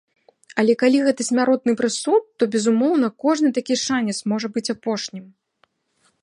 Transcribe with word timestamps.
Але 0.61 0.73
калі 0.83 1.01
гэта 1.07 1.21
смяротны 1.27 1.75
прысуд, 1.81 2.23
то, 2.37 2.43
безумоўна, 2.55 3.07
кожны 3.27 3.53
такі 3.59 3.79
шанец 3.85 4.17
можа 4.33 4.47
быць 4.57 4.65
апошнім. 4.77 5.25